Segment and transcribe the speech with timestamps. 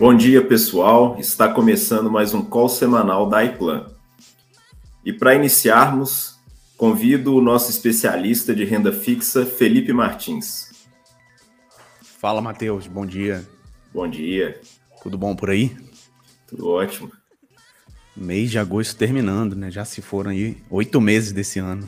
[0.00, 1.18] Bom dia, pessoal.
[1.18, 3.86] Está começando mais um call semanal da iPlan.
[5.04, 6.38] E para iniciarmos,
[6.74, 10.70] convido o nosso especialista de renda fixa, Felipe Martins.
[12.18, 12.86] Fala, Matheus.
[12.86, 13.46] Bom dia.
[13.92, 14.58] Bom dia.
[15.02, 15.76] Tudo bom por aí?
[16.46, 17.12] Tudo ótimo.
[18.16, 19.70] Mês de agosto terminando, né?
[19.70, 21.86] Já se foram aí oito meses desse ano.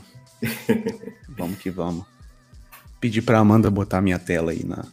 [1.35, 2.05] vamos que vamos.
[3.03, 4.85] Pedir para Amanda botar minha tela aí na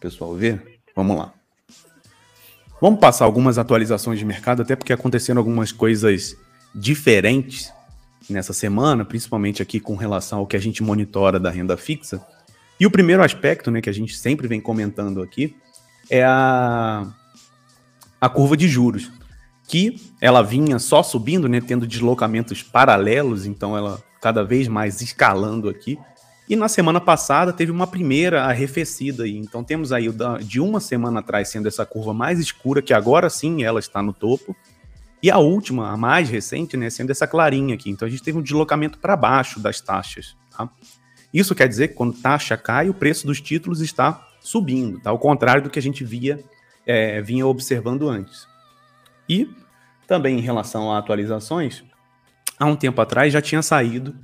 [0.00, 0.80] pessoal ver.
[0.96, 1.32] Vamos lá.
[2.80, 6.36] Vamos passar algumas atualizações de mercado, até porque aconteceram algumas coisas
[6.74, 7.72] diferentes
[8.28, 12.20] nessa semana, principalmente aqui com relação ao que a gente monitora da renda fixa.
[12.80, 15.54] E o primeiro aspecto, né, que a gente sempre vem comentando aqui,
[16.10, 17.06] é a,
[18.20, 19.08] a curva de juros,
[19.68, 25.68] que ela vinha só subindo, né, tendo deslocamentos paralelos, então ela cada vez mais escalando
[25.68, 25.96] aqui.
[26.52, 29.38] E na semana passada teve uma primeira arrefecida aí.
[29.38, 30.06] Então temos aí
[30.42, 34.12] de uma semana atrás sendo essa curva mais escura, que agora sim ela está no
[34.12, 34.54] topo.
[35.22, 37.88] E a última, a mais recente, né, sendo essa clarinha aqui.
[37.88, 40.36] Então a gente teve um deslocamento para baixo das taxas.
[40.54, 40.68] Tá?
[41.32, 45.08] Isso quer dizer que quando taxa cai, o preço dos títulos está subindo, tá?
[45.08, 46.38] Ao contrário do que a gente via,
[46.84, 48.46] é, vinha observando antes.
[49.26, 49.48] E
[50.06, 51.82] também em relação a atualizações,
[52.58, 54.14] há um tempo atrás já tinha saído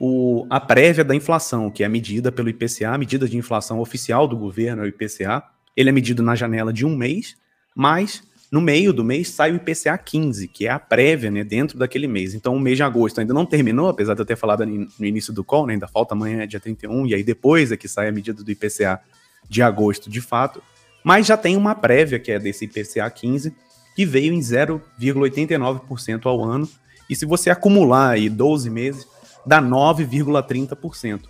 [0.00, 4.28] o, a prévia da inflação, que é medida pelo IPCA, a medida de inflação oficial
[4.28, 5.42] do governo, é o IPCA.
[5.76, 7.36] Ele é medido na janela de um mês,
[7.74, 11.76] mas no meio do mês sai o IPCA 15, que é a prévia né, dentro
[11.78, 12.34] daquele mês.
[12.34, 15.32] Então o mês de agosto ainda não terminou, apesar de eu ter falado no início
[15.32, 18.12] do call, né, ainda falta amanhã, dia 31, e aí depois é que sai a
[18.12, 19.00] medida do IPCA
[19.48, 20.62] de agosto de fato.
[21.04, 23.54] Mas já tem uma prévia, que é desse IPCA 15,
[23.94, 26.68] que veio em 0,89% ao ano.
[27.08, 29.06] E se você acumular aí 12 meses,
[29.48, 31.22] dá 9,30%.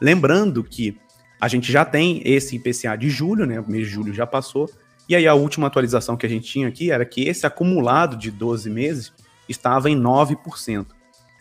[0.00, 0.96] Lembrando que
[1.40, 3.58] a gente já tem esse IPCA de julho, né?
[3.58, 4.70] O mês de julho já passou,
[5.08, 8.30] e aí a última atualização que a gente tinha aqui era que esse acumulado de
[8.30, 9.12] 12 meses
[9.48, 10.86] estava em 9%.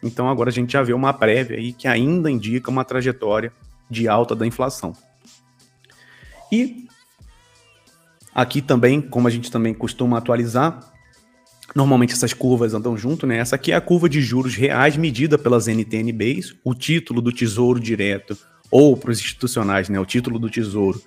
[0.01, 3.53] Então agora a gente já vê uma prévia aí que ainda indica uma trajetória
[3.87, 4.93] de alta da inflação.
[6.51, 6.87] E
[8.33, 10.92] aqui também, como a gente também costuma atualizar,
[11.75, 13.37] normalmente essas curvas andam junto, né?
[13.37, 17.79] Essa aqui é a curva de juros reais medida pelas NTNBs, o título do Tesouro
[17.79, 18.37] Direto
[18.69, 19.99] ou para os institucionais, né?
[19.99, 21.01] O título do Tesouro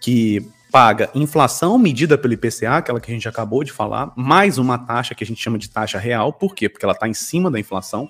[0.00, 4.78] que paga inflação medida pelo IPCA, aquela que a gente acabou de falar, mais uma
[4.78, 6.32] taxa que a gente chama de taxa real.
[6.32, 6.68] Por quê?
[6.68, 8.08] Porque ela está em cima da inflação.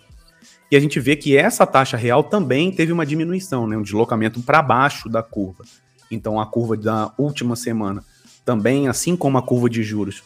[0.71, 4.41] E a gente vê que essa taxa real também teve uma diminuição, né, um deslocamento
[4.41, 5.65] para baixo da curva.
[6.11, 8.03] Então a curva da última semana
[8.45, 10.23] também, assim como a curva de juros,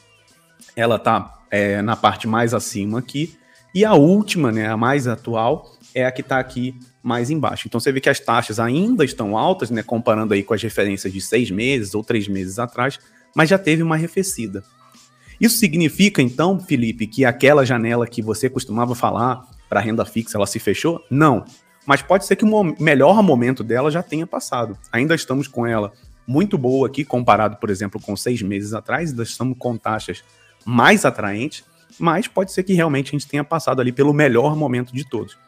[0.76, 3.36] ela está é, na parte mais acima aqui.
[3.74, 7.68] E a última, né, a mais atual, é a que está aqui mais embaixo.
[7.68, 11.12] Então você vê que as taxas ainda estão altas, né, comparando aí com as referências
[11.12, 12.98] de seis meses ou três meses atrás,
[13.34, 14.64] mas já teve uma arrefecida.
[15.40, 20.46] Isso significa, então, Felipe, que aquela janela que você costumava falar para renda fixa, ela
[20.46, 21.02] se fechou?
[21.10, 21.44] Não.
[21.86, 24.76] Mas pode ser que o melhor momento dela já tenha passado.
[24.90, 25.92] Ainda estamos com ela
[26.26, 30.24] muito boa aqui, comparado, por exemplo, com seis meses atrás, ainda estamos com taxas
[30.66, 31.65] mais atraentes,
[31.99, 35.38] mas pode ser que realmente a gente tenha passado ali pelo melhor momento de todos.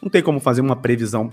[0.00, 1.32] Não tem como fazer uma previsão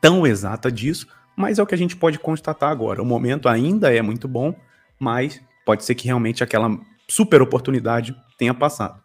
[0.00, 3.02] tão exata disso, mas é o que a gente pode constatar agora.
[3.02, 4.54] O momento ainda é muito bom,
[5.00, 6.78] mas pode ser que realmente aquela
[7.08, 9.00] super oportunidade tenha passado.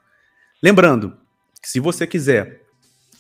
[0.62, 1.16] Lembrando
[1.62, 2.64] que se você quiser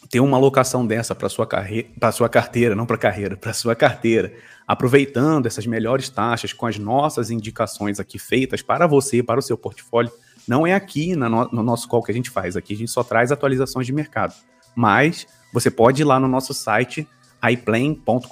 [0.09, 3.75] ter uma alocação dessa para sua carreira, para sua carteira, não para carreira, para sua
[3.75, 4.33] carteira,
[4.67, 9.57] aproveitando essas melhores taxas com as nossas indicações aqui feitas para você, para o seu
[9.57, 10.11] portfólio,
[10.47, 12.55] não é aqui no, no nosso call que a gente faz.
[12.55, 14.33] Aqui a gente só traz atualizações de mercado.
[14.75, 17.07] Mas você pode ir lá no nosso site
[17.43, 18.23] iPlan.com.br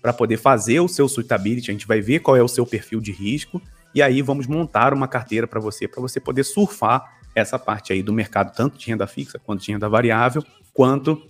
[0.00, 1.70] para poder fazer o seu suitability.
[1.70, 3.60] A gente vai ver qual é o seu perfil de risco
[3.94, 8.02] e aí vamos montar uma carteira para você, para você poder surfar essa parte aí
[8.02, 11.22] do mercado, tanto de renda fixa quanto de renda variável, quanto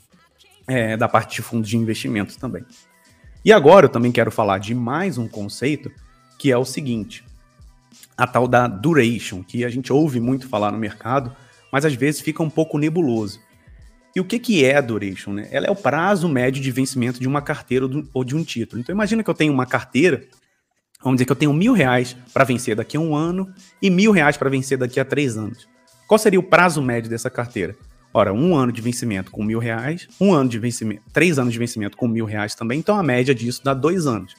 [0.66, 2.64] é, da parte de fundos de investimentos também.
[3.44, 5.90] E agora eu também quero falar de mais um conceito
[6.38, 7.24] que é o seguinte:
[8.18, 11.34] a tal da duration, que a gente ouve muito falar no mercado,
[11.72, 13.40] mas às vezes fica um pouco nebuloso.
[14.16, 15.32] E o que, que é a duration?
[15.32, 15.46] Né?
[15.52, 18.80] Ela é o prazo médio de vencimento de uma carteira ou de um título.
[18.80, 20.26] Então imagina que eu tenho uma carteira,
[21.00, 23.48] vamos dizer que eu tenho mil reais para vencer daqui a um ano
[23.80, 25.68] e mil reais para vencer daqui a três anos.
[26.08, 27.76] Qual seria o prazo médio dessa carteira?
[28.12, 31.58] Ora, um ano de vencimento com mil reais, um ano de vencimento, três anos de
[31.58, 34.34] vencimento com mil reais também, então a média disso dá dois anos.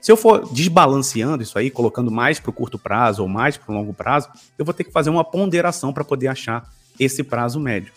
[0.00, 3.70] Se eu for desbalanceando isso aí, colocando mais para o curto prazo ou mais para
[3.70, 6.68] o longo prazo, eu vou ter que fazer uma ponderação para poder achar
[6.98, 7.92] esse prazo médio.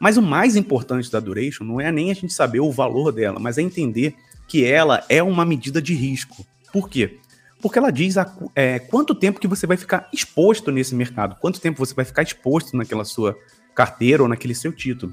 [0.00, 3.38] Mas o mais importante da duration não é nem a gente saber o valor dela,
[3.38, 4.16] mas é entender
[4.48, 6.44] que ela é uma medida de risco.
[6.72, 7.18] Por quê?
[7.60, 11.60] Porque ela diz a, é, quanto tempo que você vai ficar exposto nesse mercado, quanto
[11.60, 13.38] tempo você vai ficar exposto naquela sua
[13.74, 15.12] carteira ou naquele seu título.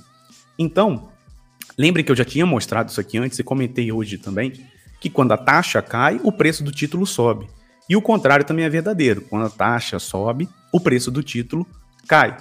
[0.57, 1.09] Então,
[1.77, 4.53] lembre que eu já tinha mostrado isso aqui antes e comentei hoje também,
[4.99, 7.47] que quando a taxa cai, o preço do título sobe.
[7.89, 9.21] E o contrário também é verdadeiro.
[9.21, 11.65] Quando a taxa sobe, o preço do título
[12.07, 12.37] cai.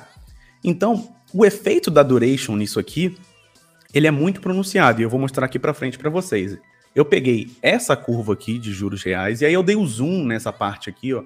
[0.63, 3.17] Então, o efeito da duration nisso aqui,
[3.95, 6.59] ele é muito pronunciado e eu vou mostrar aqui para frente para vocês.
[6.95, 10.53] Eu peguei essa curva aqui de juros reais e aí eu dei o zoom nessa
[10.53, 11.23] parte aqui, ó,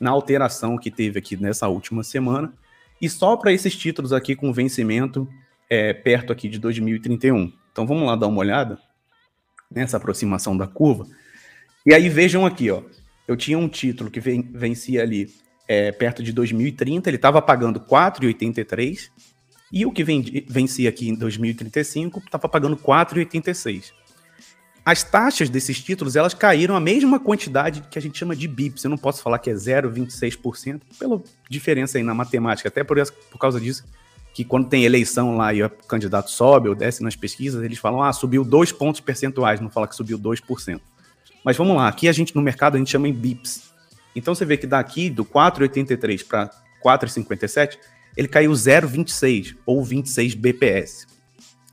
[0.00, 2.52] na alteração que teve aqui nessa última semana
[3.00, 5.28] e só para esses títulos aqui com vencimento
[5.70, 7.52] é, perto aqui de 2031.
[7.70, 8.78] Então vamos lá dar uma olhada
[9.74, 11.06] nessa aproximação da curva.
[11.84, 12.82] E aí vejam aqui, ó,
[13.26, 15.32] eu tinha um título que vencia ali
[15.66, 19.10] é, perto de 2030, ele estava pagando 4,83
[19.72, 23.92] e o que vencia aqui em 2035 estava pagando 4,86.
[24.84, 28.82] As taxas desses títulos elas caíram a mesma quantidade que a gente chama de bips.
[28.82, 32.98] Eu não posso falar que é 0,26%, pela diferença aí na matemática, até por,
[33.30, 33.84] por causa disso,
[34.32, 38.02] que quando tem eleição lá e o candidato sobe ou desce nas pesquisas, eles falam,
[38.02, 40.80] ah, subiu dois pontos percentuais, não fala que subiu 2%.
[41.44, 43.72] Mas vamos lá, aqui a gente no mercado a gente chama em bips.
[44.14, 46.50] Então você vê que daqui do 4,83 para
[46.84, 47.78] 4,57,
[48.16, 51.06] ele caiu 0,26 ou 26 BPS.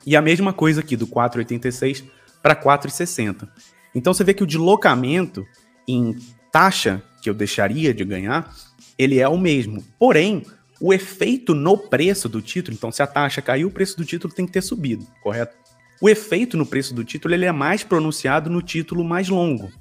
[0.06, 2.04] E a mesma coisa aqui do 4,86
[2.42, 3.48] para 4,60.
[3.94, 5.46] Então você vê que o deslocamento
[5.88, 6.18] em
[6.52, 8.54] taxa que eu deixaria de ganhar,
[8.98, 9.84] ele é o mesmo.
[9.98, 10.46] Porém,
[10.80, 14.34] o efeito no preço do título, então se a taxa caiu, o preço do título
[14.34, 15.56] tem que ter subido, correto?
[16.02, 19.72] O efeito no preço do título ele é mais pronunciado no título mais longo.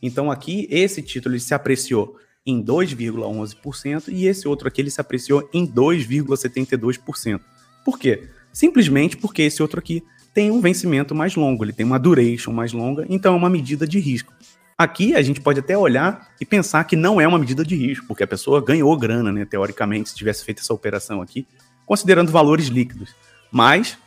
[0.00, 5.00] Então aqui esse título ele se apreciou em 2,11% e esse outro aqui ele se
[5.00, 7.40] apreciou em 2,72%.
[7.84, 8.28] Por quê?
[8.52, 10.02] Simplesmente porque esse outro aqui
[10.34, 13.86] tem um vencimento mais longo, ele tem uma duration mais longa, então é uma medida
[13.86, 14.32] de risco.
[14.76, 18.06] Aqui a gente pode até olhar e pensar que não é uma medida de risco,
[18.06, 21.46] porque a pessoa ganhou grana, né, teoricamente, se tivesse feito essa operação aqui,
[21.86, 23.14] considerando valores líquidos.
[23.50, 23.98] Mas,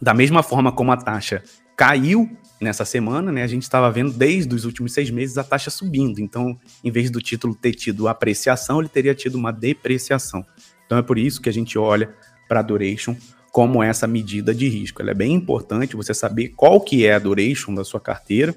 [0.00, 1.42] da mesma forma como a taxa
[1.76, 5.70] caiu nessa semana, né, a gente estava vendo desde os últimos seis meses a taxa
[5.70, 6.20] subindo.
[6.20, 10.44] Então, em vez do título ter tido apreciação, ele teria tido uma depreciação.
[10.86, 12.14] Então, é por isso que a gente olha
[12.48, 13.16] para a duration
[13.50, 15.02] como essa medida de risco.
[15.02, 18.54] Ela é bem importante você saber qual que é a duration da sua carteira,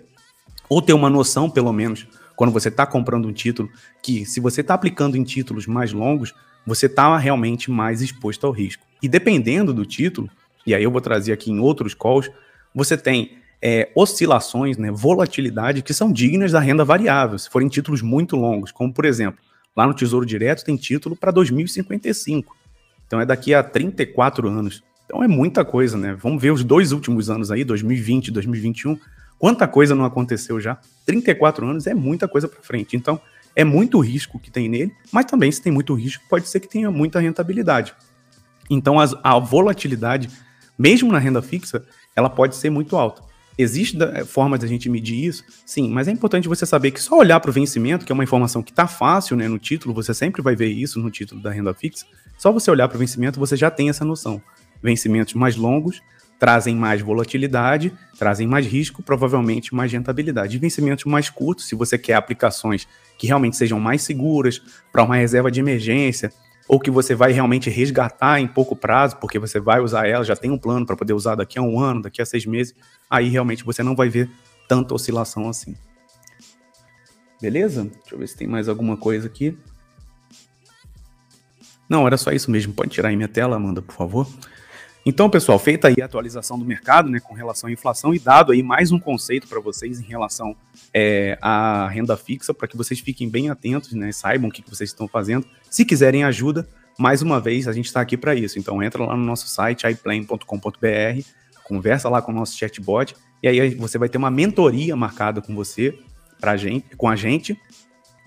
[0.69, 3.69] ou ter uma noção, pelo menos, quando você está comprando um título,
[4.01, 6.33] que se você está aplicando em títulos mais longos,
[6.65, 8.85] você está realmente mais exposto ao risco.
[9.01, 10.29] E dependendo do título,
[10.65, 12.29] e aí eu vou trazer aqui em outros calls,
[12.73, 18.01] você tem é, oscilações, né, volatilidade que são dignas da renda variável, se forem títulos
[18.01, 19.39] muito longos, como por exemplo,
[19.75, 22.55] lá no Tesouro Direto tem título para 2055.
[23.07, 24.83] Então é daqui a 34 anos.
[25.05, 26.17] Então é muita coisa, né?
[26.19, 28.97] Vamos ver os dois últimos anos aí, 2020 e 2021.
[29.37, 30.77] Quanta coisa não aconteceu já?
[31.05, 32.95] 34 anos é muita coisa para frente.
[32.95, 33.19] Então
[33.55, 36.67] é muito risco que tem nele, mas também se tem muito risco, pode ser que
[36.67, 37.93] tenha muita rentabilidade.
[38.69, 40.29] Então as, a volatilidade,
[40.77, 41.85] mesmo na renda fixa,
[42.15, 43.23] ela pode ser muito alta.
[43.57, 45.43] Existe eh, forma de a gente medir isso?
[45.65, 48.23] Sim, mas é importante você saber que só olhar para o vencimento, que é uma
[48.23, 51.51] informação que está fácil né, no título, você sempre vai ver isso no título da
[51.51, 52.05] renda fixa,
[52.37, 54.41] só você olhar para o vencimento, você já tem essa noção.
[54.83, 56.01] Vencimentos mais longos
[56.39, 60.55] trazem mais volatilidade, trazem mais risco, provavelmente mais rentabilidade.
[60.55, 65.15] E vencimentos mais curtos, se você quer aplicações que realmente sejam mais seguras, para uma
[65.15, 66.31] reserva de emergência,
[66.67, 70.35] ou que você vai realmente resgatar em pouco prazo, porque você vai usar ela, já
[70.35, 72.73] tem um plano para poder usar daqui a um ano, daqui a seis meses,
[73.09, 74.29] aí realmente você não vai ver
[74.67, 75.75] tanta oscilação assim.
[77.41, 77.83] Beleza?
[77.83, 79.57] Deixa eu ver se tem mais alguma coisa aqui.
[81.87, 82.73] Não, era só isso mesmo.
[82.73, 84.27] Pode tirar aí minha tela, Amanda, por favor.
[85.07, 88.51] Então, pessoal, feita aí a atualização do mercado, né, com relação à inflação e dado
[88.51, 90.55] aí mais um conceito para vocês em relação
[90.91, 94.89] é, à renda fixa, para que vocês fiquem bem atentos, né, saibam o que, vocês
[94.89, 95.45] estão fazendo.
[95.69, 98.57] Se quiserem ajuda, mais uma vez, a gente está aqui para isso.
[98.57, 101.21] Então, entra lá no nosso site, iplane.com.br,
[101.63, 105.53] conversa lá com o nosso chatbot, e aí você vai ter uma mentoria marcada com
[105.53, 105.99] você,
[106.41, 107.55] pra gente, com a gente,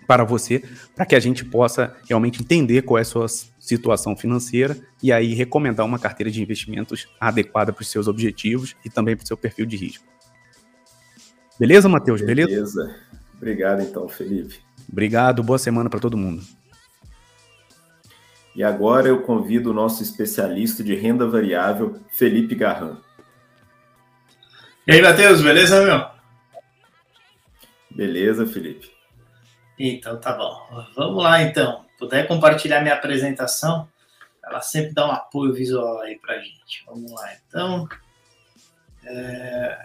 [0.08, 0.64] para você,
[0.96, 5.34] para que a gente possa realmente entender qual é a sua situação financeira e aí
[5.34, 9.36] recomendar uma carteira de investimentos adequada para os seus objetivos e também para o seu
[9.36, 10.06] perfil de risco.
[11.60, 12.22] Beleza, Matheus?
[12.22, 12.48] Beleza?
[12.48, 12.96] Beleza.
[13.36, 14.58] Obrigado, então, Felipe.
[14.90, 16.42] Obrigado, boa semana para todo mundo.
[18.56, 22.96] E agora eu convido o nosso especialista de renda variável, Felipe Garran.
[24.86, 26.06] E aí, Matheus, beleza, meu?
[27.94, 28.97] Beleza, Felipe.
[29.78, 30.84] Então tá bom.
[30.96, 31.84] Vamos lá então.
[31.98, 33.88] Puder compartilhar minha apresentação,
[34.44, 36.84] ela sempre dá um apoio visual aí pra gente.
[36.86, 37.88] Vamos lá então.
[39.04, 39.78] É...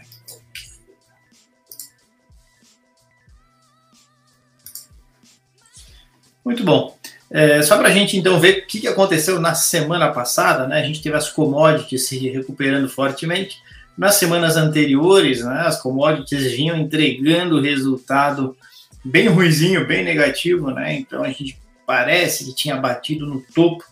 [6.43, 6.97] Muito bom.
[7.31, 10.81] É, só para a gente então ver o que aconteceu na semana passada, né?
[10.81, 13.57] A gente teve as commodities se recuperando fortemente.
[13.97, 18.57] Nas semanas anteriores, né, as commodities vinham entregando resultado
[19.03, 20.95] bem ruizinho, bem negativo, né?
[20.95, 23.83] Então a gente parece que tinha batido no topo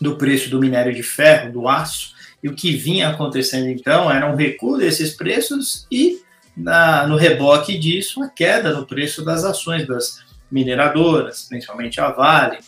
[0.00, 4.30] do preço do minério de ferro, do aço, e o que vinha acontecendo então era
[4.30, 6.20] um recuo desses preços e
[6.56, 10.20] na, no reboque disso a queda no preço das ações das
[10.50, 12.58] mineradoras, principalmente a Vale,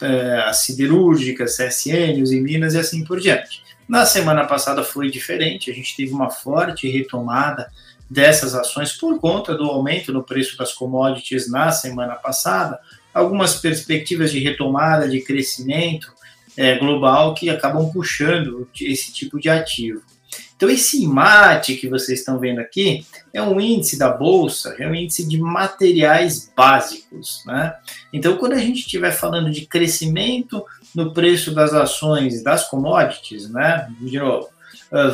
[0.00, 3.62] eh, as siderúrgicas, CSN, os Minas e assim por diante.
[3.88, 7.70] Na semana passada foi diferente, a gente teve uma forte retomada
[8.10, 12.80] dessas ações por conta do aumento no preço das commodities na semana passada,
[13.14, 16.12] algumas perspectivas de retomada de crescimento
[16.56, 20.02] é, global que acabam puxando esse tipo de ativo.
[20.56, 24.94] Então, esse IMAT que vocês estão vendo aqui é um índice da Bolsa, é um
[24.94, 27.42] índice de materiais básicos.
[27.46, 27.74] Né?
[28.12, 30.62] Então, quando a gente estiver falando de crescimento
[30.94, 33.88] no preço das ações das commodities, né?
[34.00, 34.48] de novo,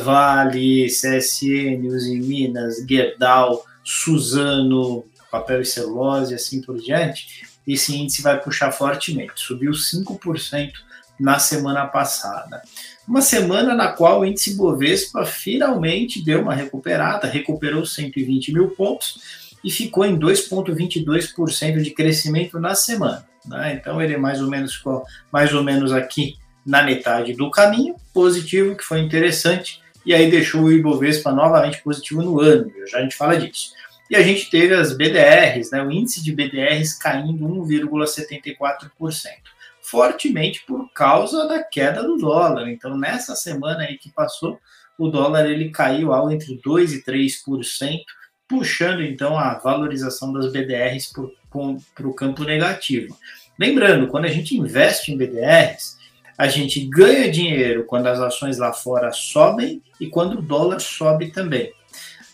[0.04, 8.22] Vale, CSN, Uzi Minas, Gerdau, Suzano, papel e celulose e assim por diante, esse índice
[8.22, 9.32] vai puxar fortemente.
[9.36, 10.72] Subiu 5%
[11.18, 12.62] na semana passada.
[13.08, 19.46] Uma semana na qual o índice Bovespa finalmente deu uma recuperada, recuperou 120 mil pontos
[19.64, 23.26] e ficou em 2,22% de crescimento na semana.
[23.44, 23.78] Né?
[23.80, 26.36] Então ele mais ou menos ficou mais ou menos aqui
[26.66, 32.22] na metade do caminho, positivo, que foi interessante, e aí deixou o Ibovespa novamente positivo
[32.22, 33.72] no ano, já a gente fala disso.
[34.10, 39.30] E a gente teve as BDRs, né, o índice de BDRs caindo 1,74%,
[39.80, 42.68] fortemente por causa da queda do dólar.
[42.68, 44.60] Então, nessa semana aí que passou,
[44.98, 48.00] o dólar ele caiu algo entre 2% e 3%,
[48.48, 53.16] puxando então a valorização das BDRs para o campo negativo.
[53.58, 55.96] Lembrando, quando a gente investe em BDRs,
[56.36, 61.30] a gente ganha dinheiro quando as ações lá fora sobem e quando o dólar sobe
[61.30, 61.72] também.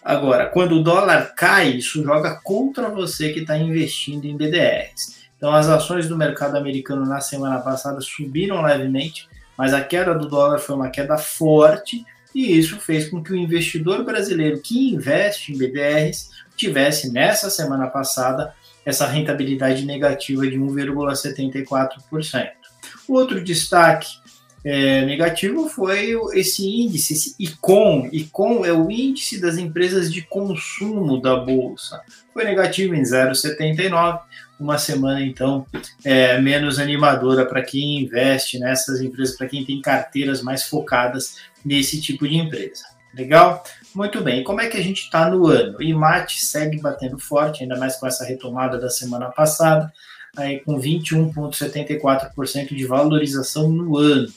[0.05, 5.23] Agora, quando o dólar cai, isso joga contra você que está investindo em BDRs.
[5.37, 10.29] Então, as ações do mercado americano na semana passada subiram levemente, mas a queda do
[10.29, 12.05] dólar foi uma queda forte
[12.35, 17.89] e isso fez com que o investidor brasileiro que investe em BDRs tivesse nessa semana
[17.89, 18.55] passada
[18.85, 22.62] essa rentabilidade negativa de 1,74%.
[23.09, 24.23] Outro destaque
[24.65, 28.09] é, negativo foi esse índice, esse ICOM.
[28.13, 32.01] ICOM é o índice das empresas de consumo da Bolsa.
[32.33, 34.21] Foi negativo em 0,79,
[34.61, 35.67] uma semana então
[36.05, 42.01] é, menos animadora para quem investe nessas empresas, para quem tem carteiras mais focadas nesse
[42.01, 42.85] tipo de empresa.
[43.13, 43.65] Legal?
[43.95, 44.43] Muito bem.
[44.43, 45.77] como é que a gente está no ano?
[45.77, 49.93] O IMAT segue batendo forte, ainda mais com essa retomada da semana passada
[50.37, 54.29] aí com 21,74% de valorização no ano.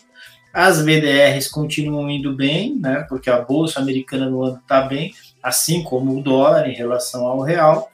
[0.54, 5.84] As BDRs continuam indo bem, né, porque a bolsa americana no ano está bem, assim
[5.84, 7.92] como o dólar em relação ao real.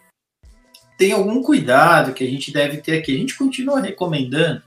[0.98, 3.16] Tem algum cuidado que a gente deve ter aqui.
[3.16, 4.62] A gente continua recomendando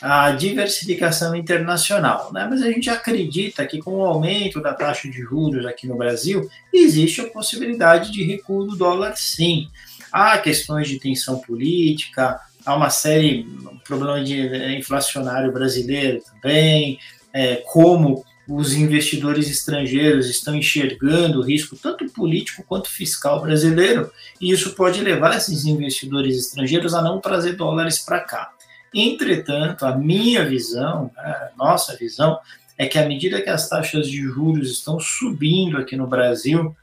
[0.00, 2.46] a diversificação internacional, né?
[2.48, 6.48] mas a gente acredita que com o aumento da taxa de juros aqui no Brasil,
[6.72, 9.68] existe a possibilidade de recuo do dólar sim.
[10.12, 16.98] Há questões de tensão política, há uma série, um problema de é, inflacionário brasileiro também,
[17.32, 24.50] é, como os investidores estrangeiros estão enxergando o risco tanto político quanto fiscal brasileiro, e
[24.50, 28.50] isso pode levar esses investidores estrangeiros a não trazer dólares para cá.
[28.94, 32.38] Entretanto, a minha visão, né, a nossa visão,
[32.76, 36.76] é que à medida que as taxas de juros estão subindo aqui no Brasil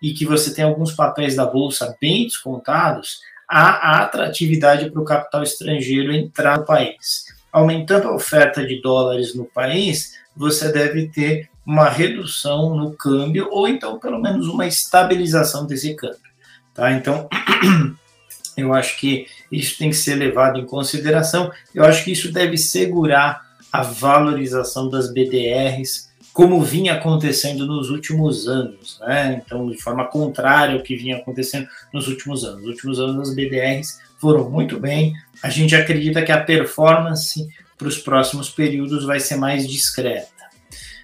[0.00, 3.20] e que você tem alguns papéis da bolsa bem descontados,
[3.52, 7.26] há atratividade para o capital estrangeiro entrar no país.
[7.52, 13.68] Aumentando a oferta de dólares no país, você deve ter uma redução no câmbio ou
[13.68, 16.32] então pelo menos uma estabilização desse câmbio.
[16.72, 16.92] Tá?
[16.92, 17.28] Então,
[18.56, 21.52] eu acho que isso tem que ser levado em consideração.
[21.74, 28.48] Eu acho que isso deve segurar a valorização das BDRs como vinha acontecendo nos últimos
[28.48, 29.42] anos, né?
[29.44, 32.60] Então, de forma contrária ao que vinha acontecendo nos últimos anos.
[32.60, 35.12] Nos últimos anos, as BDRs foram muito bem.
[35.42, 40.30] A gente acredita que a performance para os próximos períodos vai ser mais discreta.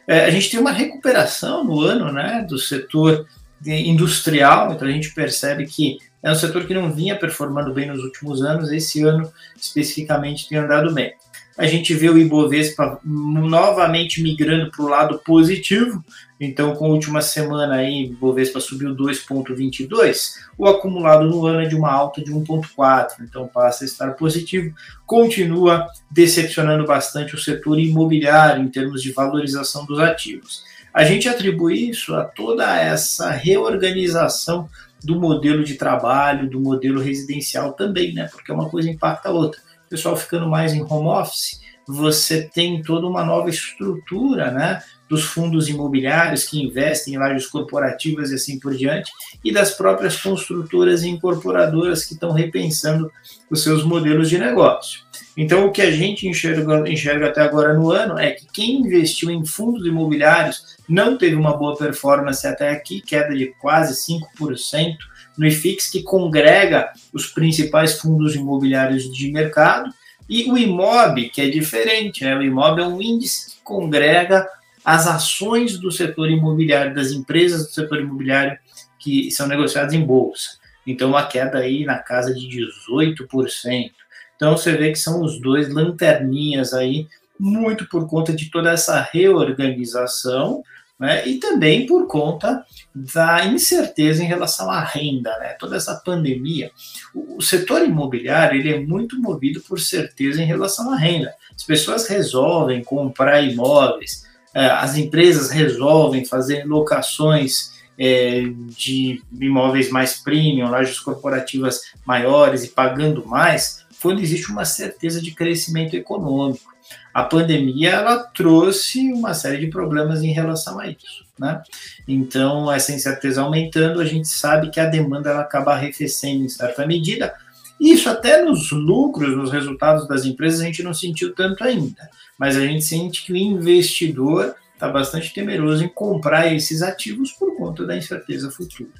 [0.06, 3.26] É, a gente tem uma recuperação no ano, né, do setor
[3.66, 8.02] industrial, então a gente percebe que é um setor que não vinha performando bem nos
[8.02, 11.12] últimos anos, esse ano especificamente tem andado bem.
[11.58, 16.04] A gente vê o Ibovespa novamente migrando para o lado positivo.
[16.38, 20.34] Então, com a última semana aí, o Ibovespa subiu 2,22.
[20.56, 23.14] O acumulado no ano é de uma alta de 1,4.
[23.22, 24.72] Então, passa a estar positivo.
[25.04, 30.62] Continua decepcionando bastante o setor imobiliário em termos de valorização dos ativos.
[30.94, 34.68] A gente atribui isso a toda essa reorganização
[35.02, 38.28] do modelo de trabalho, do modelo residencial também, né?
[38.30, 43.06] Porque uma coisa impacta a outra pessoal ficando mais em home office, você tem toda
[43.06, 44.82] uma nova estrutura, né?
[45.08, 49.10] Dos fundos imobiliários que investem em lajes corporativas e assim por diante,
[49.42, 53.10] e das próprias construtoras e incorporadoras que estão repensando
[53.50, 55.00] os seus modelos de negócio.
[55.34, 59.30] Então, o que a gente enxerga, enxerga até agora no ano é que quem investiu
[59.30, 64.96] em fundos imobiliários não teve uma boa performance até aqui, queda de quase 5%
[65.38, 69.94] no IFIX, que congrega os principais fundos imobiliários de mercado,
[70.28, 72.36] e o IMOB, que é diferente, né?
[72.36, 74.46] o IMOB é um índice que congrega
[74.84, 78.58] as ações do setor imobiliário, das empresas do setor imobiliário
[78.98, 80.58] que são negociadas em bolsa.
[80.86, 83.90] Então, uma queda aí na casa de 18%.
[84.36, 87.06] Então, você vê que são os dois lanterninhas aí,
[87.38, 90.62] muito por conta de toda essa reorganização,
[90.98, 91.26] né?
[91.26, 92.64] e também por conta
[92.94, 95.50] da incerteza em relação à renda, né?
[95.58, 96.70] toda essa pandemia.
[97.14, 101.32] O, setor imobiliário ele é muito movido por certeza em relação à renda.
[101.54, 108.42] As pessoas resolvem comprar imóveis, é, as empresas resolvem fazer locações é,
[108.76, 115.32] de imóveis mais premium, lojas corporativas maiores e pagando mais, quando existe uma certeza de
[115.32, 116.77] crescimento econômico
[117.12, 121.62] a pandemia ela trouxe uma série de problemas em relação a isso, né?
[122.06, 126.86] Então, essa incerteza aumentando, a gente sabe que a demanda ela acaba arrefecendo em certa
[126.86, 127.34] medida.
[127.80, 132.56] Isso até nos lucros, nos resultados das empresas, a gente não sentiu tanto ainda, mas
[132.56, 137.84] a gente sente que o investidor está bastante temeroso em comprar esses ativos por conta
[137.84, 138.90] da incerteza futura.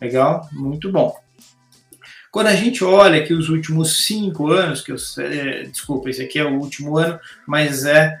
[0.00, 0.48] Legal?
[0.52, 1.25] Muito bom.
[2.30, 6.38] Quando a gente olha aqui os últimos cinco anos, que eu, é, desculpa, esse aqui
[6.38, 8.20] é o último ano, mas é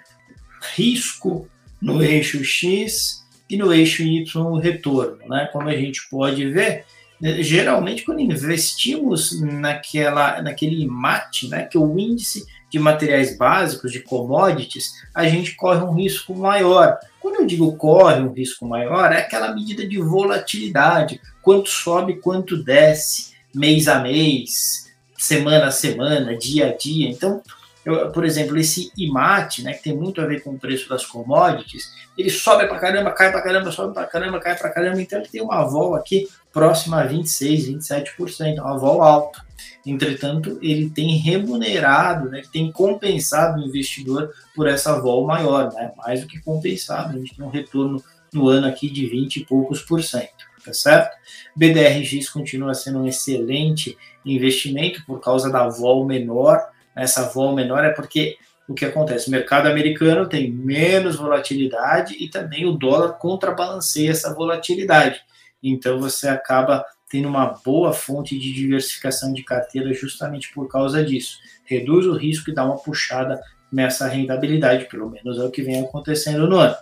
[0.74, 1.48] risco
[1.80, 5.48] no eixo X e no eixo Y o retorno, né?
[5.52, 6.84] Como a gente pode ver,
[7.20, 13.92] né, geralmente quando investimos naquela, naquele mate, né, que é o índice de materiais básicos,
[13.92, 16.98] de commodities, a gente corre um risco maior.
[17.20, 22.56] Quando eu digo corre um risco maior, é aquela medida de volatilidade, quanto sobe, quanto
[22.56, 27.08] desce mês a mês, semana a semana, dia a dia.
[27.08, 27.42] Então,
[27.84, 31.06] eu, por exemplo, esse IMAT, né, que tem muito a ver com o preço das
[31.06, 35.00] commodities, ele sobe para caramba, cai para caramba, sobe para caramba, cai para caramba.
[35.00, 39.44] Então, ele tem uma vol aqui próxima a 26, 27%, uma vol alta.
[39.84, 46.20] Entretanto, ele tem remunerado, né, tem compensado o investidor por essa vol maior, né, mais
[46.20, 47.16] do que compensado.
[47.16, 50.74] A gente tem um retorno no ano aqui de 20 e poucos por cento tá
[50.74, 51.16] certo?
[51.54, 56.60] BDRGs continua sendo um excelente investimento por causa da vol menor.
[56.94, 58.36] Essa vol menor é porque
[58.68, 59.28] o que acontece?
[59.28, 65.20] O mercado americano tem menos volatilidade e também o dólar contrabalanceia essa volatilidade.
[65.62, 71.38] Então você acaba tendo uma boa fonte de diversificação de carteira justamente por causa disso.
[71.64, 75.84] Reduz o risco e dá uma puxada nessa rentabilidade, pelo menos é o que vem
[75.84, 76.76] acontecendo no ano.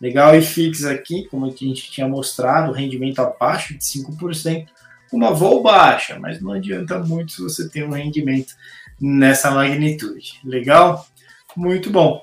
[0.00, 4.66] Legal e fix aqui, como a gente tinha mostrado, rendimento abaixo de 5%,
[5.12, 8.54] uma vol baixa, mas não adianta muito se você tem um rendimento
[9.00, 10.40] nessa magnitude.
[10.44, 11.06] Legal?
[11.56, 12.22] Muito bom.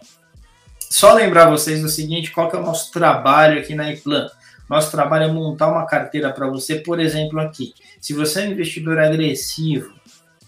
[0.80, 4.30] Só lembrar vocês do seguinte, qual que é o nosso trabalho aqui na Eplan?
[4.70, 7.74] Nosso trabalho é montar uma carteira para você, por exemplo, aqui.
[8.02, 9.94] Se você é um investidor agressivo,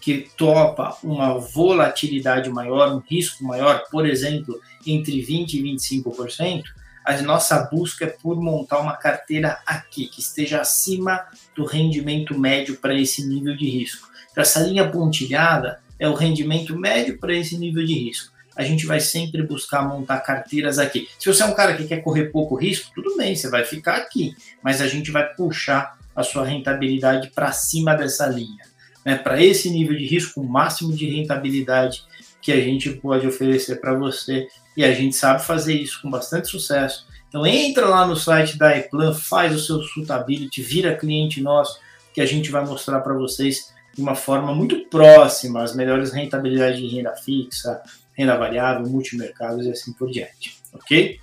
[0.00, 6.64] que topa uma volatilidade maior, um risco maior, por exemplo, entre 20% e 25%,
[7.04, 12.76] a nossa busca é por montar uma carteira aqui, que esteja acima do rendimento médio
[12.76, 14.08] para esse nível de risco.
[14.30, 18.32] Então, essa linha pontilhada é o rendimento médio para esse nível de risco.
[18.56, 21.08] A gente vai sempre buscar montar carteiras aqui.
[21.18, 23.96] Se você é um cara que quer correr pouco risco, tudo bem, você vai ficar
[23.96, 28.64] aqui, mas a gente vai puxar a sua rentabilidade para cima dessa linha.
[29.04, 29.16] Né?
[29.16, 32.02] Para esse nível de risco, o máximo de rentabilidade
[32.42, 36.48] que a gente pode oferecer para você e a gente sabe fazer isso com bastante
[36.48, 37.06] sucesso.
[37.28, 41.78] Então entra lá no site da iPlan, faz o seu suitability, vira cliente nosso,
[42.12, 46.80] que a gente vai mostrar para vocês de uma forma muito próxima as melhores rentabilidades
[46.80, 50.58] de renda fixa, renda variável, multimercados e assim por diante.
[50.72, 51.20] Ok?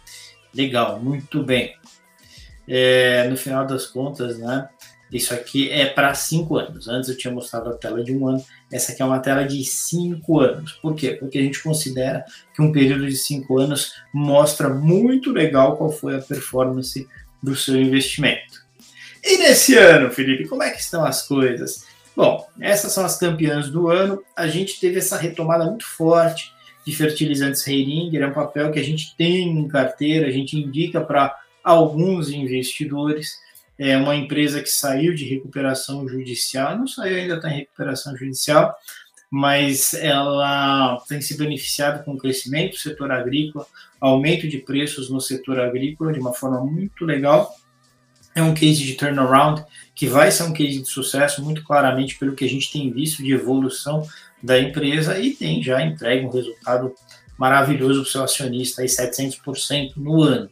[0.53, 1.75] Legal, muito bem.
[2.67, 4.69] É, no final das contas, né?
[5.11, 6.87] Isso aqui é para cinco anos.
[6.87, 9.63] Antes eu tinha mostrado a tela de um ano, essa aqui é uma tela de
[9.63, 10.73] cinco anos.
[10.73, 11.11] Por quê?
[11.11, 16.15] Porque a gente considera que um período de cinco anos mostra muito legal qual foi
[16.15, 17.07] a performance
[17.41, 18.65] do seu investimento.
[19.23, 21.85] E nesse ano, Felipe, como é que estão as coisas?
[22.15, 24.21] Bom, essas são as campeãs do ano.
[24.35, 26.51] A gente teve essa retomada muito forte
[26.85, 31.01] de fertilizantes Heiringer, é um papel que a gente tem em carteira, a gente indica
[31.01, 33.37] para alguns investidores
[33.77, 38.75] é uma empresa que saiu de recuperação judicial, não saiu ainda está em recuperação judicial,
[39.29, 43.65] mas ela tem se beneficiado com o crescimento do setor agrícola,
[43.99, 47.53] aumento de preços no setor agrícola de uma forma muito legal.
[48.33, 49.63] É um case de turnaround
[49.93, 53.23] que vai ser um case de sucesso, muito claramente pelo que a gente tem visto
[53.23, 54.07] de evolução
[54.41, 56.93] da empresa e tem já entregue um resultado
[57.37, 60.49] maravilhoso para o seu acionista, aí 700% no ano.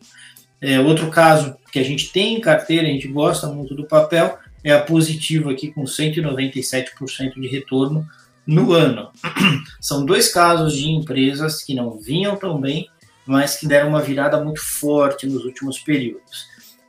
[0.67, 4.39] É, outro caso que a gente tem em carteira, a gente gosta muito do papel,
[4.63, 8.03] é a positivo aqui com 197% de retorno
[8.47, 9.11] no ano.
[9.79, 12.89] São dois casos de empresas que não vinham tão bem,
[13.27, 16.47] mas que deram uma virada muito forte nos últimos períodos.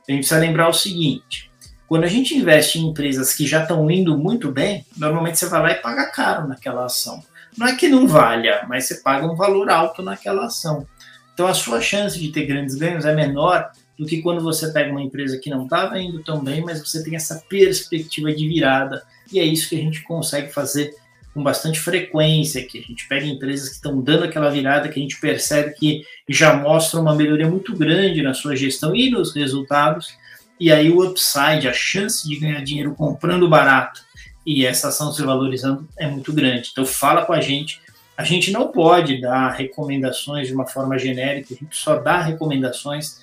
[0.09, 1.51] A gente precisa lembrar o seguinte:
[1.87, 5.61] quando a gente investe em empresas que já estão indo muito bem, normalmente você vai
[5.61, 7.23] lá e paga caro naquela ação.
[7.55, 10.83] Não é que não valha, mas você paga um valor alto naquela ação.
[11.37, 14.89] Então a sua chance de ter grandes ganhos é menor do que quando você pega
[14.89, 19.03] uma empresa que não estava indo tão bem, mas você tem essa perspectiva de virada.
[19.31, 20.95] E é isso que a gente consegue fazer
[21.35, 25.03] com bastante frequência, que a gente pega empresas que estão dando aquela virada, que a
[25.03, 30.17] gente percebe que já mostram uma melhoria muito grande na sua gestão e nos resultados,
[30.59, 34.01] e aí o upside, a chance de ganhar dinheiro comprando barato
[34.43, 36.69] e essa ação se valorizando é muito grande.
[36.71, 37.79] Então fala com a gente
[38.17, 43.21] a gente não pode dar recomendações de uma forma genérica, a gente só dá recomendações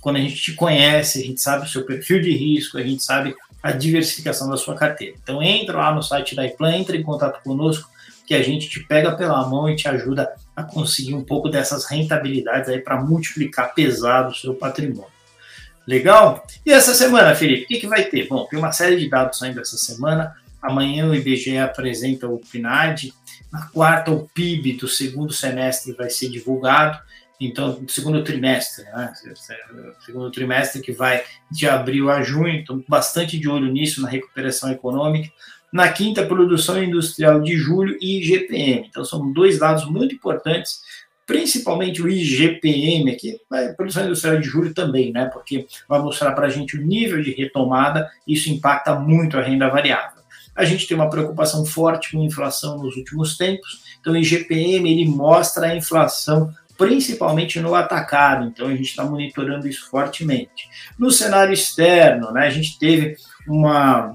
[0.00, 3.02] quando a gente te conhece, a gente sabe o seu perfil de risco, a gente
[3.02, 5.16] sabe a diversificação da sua carteira.
[5.20, 7.90] Então entra lá no site da iPlan, entra em contato conosco,
[8.24, 11.86] que a gente te pega pela mão e te ajuda a conseguir um pouco dessas
[11.86, 15.10] rentabilidades aí para multiplicar pesado o seu patrimônio.
[15.86, 16.46] Legal?
[16.64, 18.28] E essa semana, Felipe, o que, que vai ter?
[18.28, 20.36] Bom, tem uma série de dados saindo essa semana.
[20.60, 23.14] Amanhã o IBGE apresenta o PNAD,
[23.52, 26.98] na quarta, o PIB do segundo semestre vai ser divulgado,
[27.40, 29.12] então, segundo trimestre, né?
[30.04, 34.72] Segundo trimestre que vai de abril a junho, então bastante de olho nisso, na recuperação
[34.72, 35.32] econômica.
[35.72, 38.86] Na quinta, produção industrial de julho e IGPM.
[38.88, 40.80] Então, são dois dados muito importantes,
[41.26, 45.26] principalmente o IGPM aqui, a produção industrial de julho também, né?
[45.26, 49.68] Porque vai mostrar para a gente o nível de retomada, isso impacta muito a renda
[49.68, 50.17] variável.
[50.58, 55.04] A gente tem uma preocupação forte com inflação nos últimos tempos, então o IGPM ele
[55.06, 60.68] mostra a inflação principalmente no atacado, então a gente está monitorando isso fortemente.
[60.98, 63.14] No cenário externo, né, a gente teve
[63.46, 64.14] uma,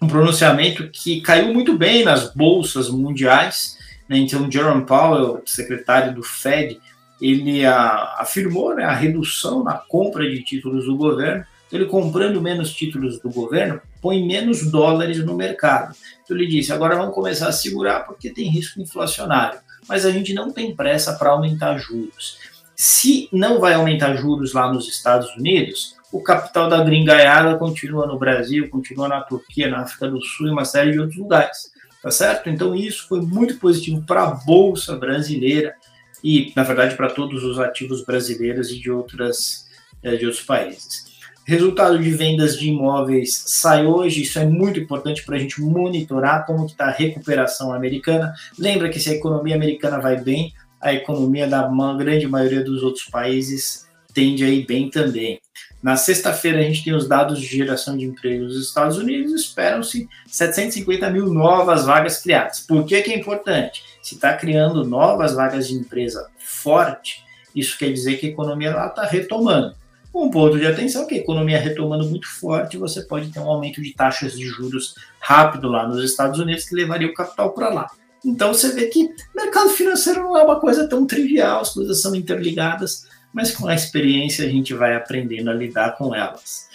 [0.00, 3.76] um pronunciamento que caiu muito bem nas bolsas mundiais,
[4.08, 6.80] né, então Jerome Powell, secretário do Fed,
[7.20, 12.72] ele a, afirmou né, a redução na compra de títulos do governo, ele comprando menos
[12.72, 15.96] títulos do governo, põe menos dólares no mercado.
[16.22, 19.58] Então ele disse: agora vamos começar a segurar porque tem risco inflacionário.
[19.88, 22.38] Mas a gente não tem pressa para aumentar juros.
[22.76, 28.16] Se não vai aumentar juros lá nos Estados Unidos, o capital da gringaiada continua no
[28.16, 31.72] Brasil, continua na Turquia, na África do Sul e uma série de outros lugares.
[32.00, 32.48] Tá certo?
[32.48, 35.74] Então isso foi muito positivo para a Bolsa brasileira
[36.22, 39.66] e, na verdade, para todos os ativos brasileiros e de, outras,
[40.00, 41.15] eh, de outros países.
[41.48, 46.44] Resultado de vendas de imóveis sai hoje, isso é muito importante para a gente monitorar
[46.44, 48.34] como está a recuperação americana.
[48.58, 53.04] Lembra que se a economia americana vai bem, a economia da grande maioria dos outros
[53.04, 55.40] países tende a ir bem também.
[55.80, 60.08] Na sexta-feira, a gente tem os dados de geração de emprego nos Estados Unidos, esperam-se
[60.26, 62.58] 750 mil novas vagas criadas.
[62.58, 63.84] Por que, que é importante?
[64.02, 69.04] Se está criando novas vagas de empresa forte, isso quer dizer que a economia está
[69.04, 69.76] retomando.
[70.18, 73.50] Um ponto de atenção é que a economia retomando muito forte, você pode ter um
[73.50, 77.68] aumento de taxas de juros rápido lá nos Estados Unidos que levaria o capital para
[77.68, 77.86] lá.
[78.24, 82.14] Então você vê que mercado financeiro não é uma coisa tão trivial, as coisas são
[82.14, 86.66] interligadas, mas com a experiência a gente vai aprendendo a lidar com elas.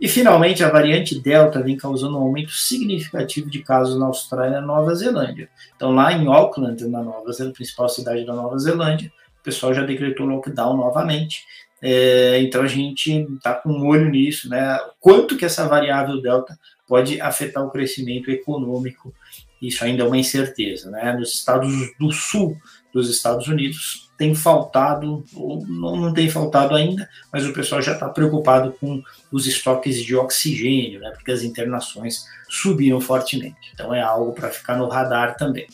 [0.00, 4.60] E finalmente, a variante Delta vem causando um aumento significativo de casos na Austrália e
[4.60, 5.48] na Nova Zelândia.
[5.76, 9.82] Então, lá em Auckland, na Nova Zelândia, principal cidade da Nova Zelândia, o pessoal já
[9.84, 11.44] decretou lockdown novamente.
[11.80, 14.78] É, então a gente está com um olho nisso, né?
[15.00, 19.14] Quanto que essa variável delta pode afetar o crescimento econômico?
[19.60, 21.12] Isso ainda é uma incerteza, né?
[21.12, 22.56] Nos estados do sul
[22.92, 27.92] dos Estados Unidos, tem faltado, ou não, não tem faltado ainda, mas o pessoal já
[27.92, 33.70] está preocupado com os estoques de oxigênio, né, porque as internações subiram fortemente.
[33.72, 35.66] Então é algo para ficar no radar também.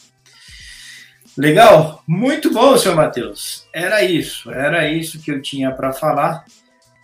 [1.37, 2.03] Legal?
[2.07, 3.66] Muito bom, senhor Matheus.
[3.73, 6.44] Era isso, era isso que eu tinha para falar.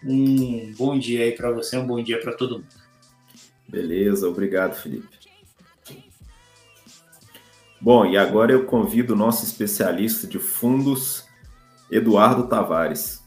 [0.05, 2.67] Um bom dia aí para você, um bom dia para todo mundo.
[3.69, 5.09] Beleza, obrigado, Felipe.
[7.81, 11.25] Bom, e agora eu convido o nosso especialista de fundos,
[11.91, 13.21] Eduardo Tavares.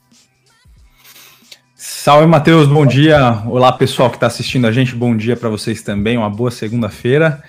[1.75, 3.43] Salve, Matheus, bom dia.
[3.47, 7.43] Olá, pessoal que está assistindo a gente, bom dia para vocês também, uma boa segunda-feira.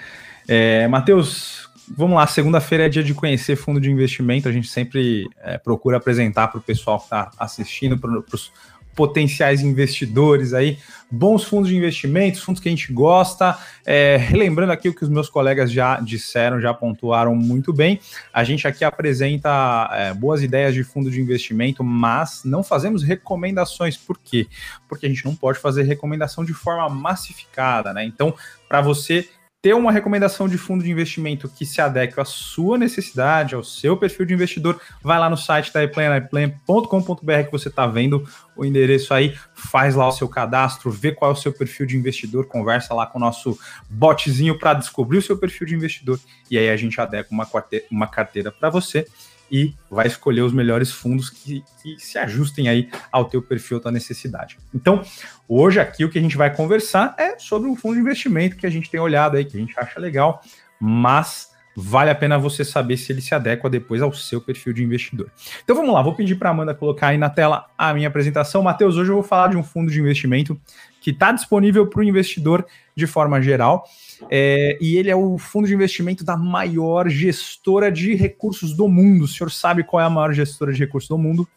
[0.48, 1.53] É, Matheus,
[1.88, 5.96] vamos lá, segunda-feira é dia de conhecer fundo de investimento, a gente sempre é, procura
[5.96, 8.52] apresentar para o pessoal que está assistindo, para os
[8.94, 10.78] potenciais investidores aí,
[11.10, 13.58] bons fundos de investimentos, fundos que a gente gosta.
[13.84, 18.00] É, relembrando aqui o que os meus colegas já disseram, já pontuaram muito bem,
[18.32, 23.96] a gente aqui apresenta é, boas ideias de fundo de investimento, mas não fazemos recomendações.
[23.96, 24.46] Por quê?
[24.88, 28.04] Porque a gente não pode fazer recomendação de forma massificada, né?
[28.04, 28.34] Então,
[28.68, 29.28] para você
[29.64, 33.96] ter uma recomendação de fundo de investimento que se adeque à sua necessidade, ao seu
[33.96, 38.62] perfil de investidor, vai lá no site da iPlan, iPlan.com.br que você está vendo o
[38.62, 42.44] endereço aí, faz lá o seu cadastro, vê qual é o seu perfil de investidor,
[42.44, 46.68] conversa lá com o nosso botzinho para descobrir o seu perfil de investidor e aí
[46.68, 49.07] a gente adequa uma carteira, uma carteira para você
[49.50, 53.80] e vai escolher os melhores fundos que, que, se ajustem aí ao teu perfil, à
[53.80, 54.59] tua necessidade.
[54.74, 55.02] Então,
[55.48, 58.66] hoje aqui o que a gente vai conversar é sobre um fundo de investimento que
[58.66, 60.42] a gente tem olhado aí, que a gente acha legal,
[60.80, 64.85] mas vale a pena você saber se ele se adequa depois ao seu perfil de
[64.85, 65.30] investidor.
[65.62, 68.62] Então vamos lá, vou pedir para a Amanda colocar aí na tela a minha apresentação.
[68.62, 70.59] Matheus, hoje eu vou falar de um fundo de investimento
[71.00, 72.64] que está disponível para o investidor
[72.96, 73.85] de forma geral.
[74.31, 79.24] É, e ele é o fundo de investimento da maior gestora de recursos do mundo.
[79.24, 81.48] O senhor sabe qual é a maior gestora de recursos do mundo?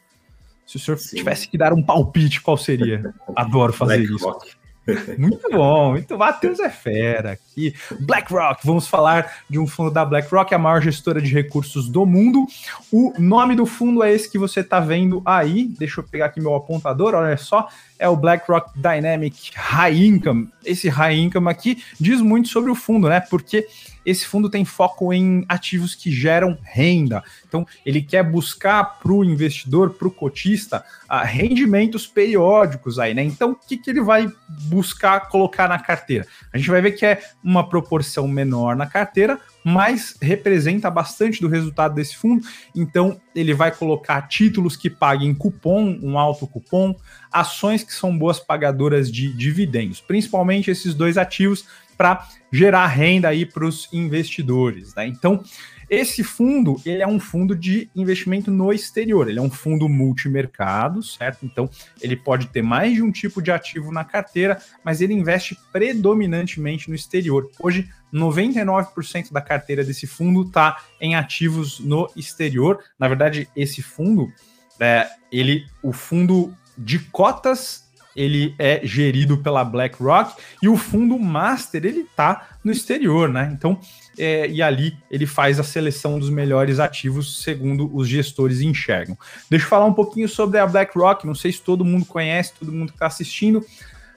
[0.65, 1.17] Se o senhor Sim.
[1.17, 3.13] tivesse que dar um palpite, qual seria?
[3.35, 4.25] Adoro fazer Black isso.
[4.25, 4.57] Rock.
[5.17, 7.75] Muito bom, muito Matheus é fera aqui.
[7.99, 12.47] BlackRock, vamos falar de um fundo da BlackRock, a maior gestora de recursos do mundo.
[12.91, 15.65] O nome do fundo é esse que você está vendo aí.
[15.77, 17.67] Deixa eu pegar aqui meu apontador, olha só
[17.99, 20.49] é o BlackRock Dynamic High Income.
[20.63, 23.19] Esse High Income aqui diz muito sobre o fundo, né?
[23.19, 23.67] Porque
[24.07, 27.21] esse fundo tem foco em ativos que geram renda.
[27.45, 33.21] Então, ele quer buscar para o investidor, para o cotista, uh, rendimentos periódicos aí, né?
[33.23, 34.31] Então, o que, que ele vai
[34.69, 36.25] buscar colocar na carteira?
[36.53, 41.49] A gente vai ver que é uma proporção menor na carteira, mas representa bastante do
[41.49, 42.41] resultado desse fundo.
[42.73, 46.95] Então, ele vai colocar títulos que paguem cupom, um alto cupom,
[47.29, 51.65] ações que são boas pagadoras de dividendos, principalmente esses dois ativos
[51.97, 54.95] para gerar renda aí para os investidores.
[54.95, 55.07] Né?
[55.07, 55.43] Então,
[55.89, 61.01] esse fundo, ele é um fundo de investimento no exterior, ele é um fundo multimercado,
[61.01, 61.45] certo?
[61.45, 61.69] Então,
[62.01, 66.89] ele pode ter mais de um tipo de ativo na carteira, mas ele investe predominantemente
[66.89, 67.49] no exterior.
[67.59, 72.83] Hoje, 99% da carteira desse fundo está em ativos no exterior.
[72.99, 74.31] Na verdade, esse fundo,
[74.79, 81.85] é, ele, o fundo de cotas ele é gerido pela BlackRock e o fundo master
[81.85, 83.51] ele tá no exterior, né?
[83.53, 83.79] Então,
[84.17, 89.17] é, e ali ele faz a seleção dos melhores ativos segundo os gestores enxergam.
[89.49, 91.25] Deixa eu falar um pouquinho sobre a BlackRock.
[91.25, 93.65] Não sei se todo mundo conhece, todo mundo que está assistindo,